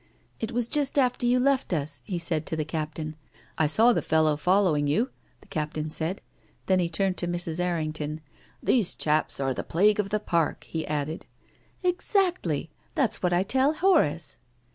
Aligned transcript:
"It 0.39 0.51
was 0.51 0.67
just 0.67 0.97
after 0.97 1.27
you 1.27 1.39
left 1.39 1.71
us," 1.71 2.01
he 2.03 2.17
said 2.17 2.47
to 2.47 2.55
the 2.55 2.65
Captain." 2.65 3.15
I 3.59 3.67
saw 3.67 3.93
the 3.93 4.01
fellow 4.01 4.35
following 4.35 4.87
you," 4.87 5.11
the 5.41 5.47
Captain 5.47 5.91
said. 5.91 6.21
Then 6.65 6.79
he 6.79 6.89
turned 6.89 7.17
to 7.17 7.27
Mrs. 7.27 7.59
Errington." 7.59 8.21
These 8.63 8.95
chaps 8.95 9.39
are 9.39 9.53
the 9.53 9.63
plague 9.63 9.99
of 9.99 10.09
the 10.09 10.19
Park," 10.19 10.63
he 10.63 10.87
added." 10.87 11.27
Exactly. 11.83 12.71
That 12.95 13.11
is 13.11 13.17
what 13.21 13.31
I 13.31 13.43
tell 13.43 13.73
Horace." 13.73 14.39